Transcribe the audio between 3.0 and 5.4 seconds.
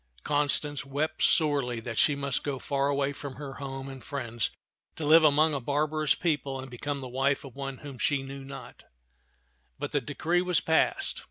from her home and friends to live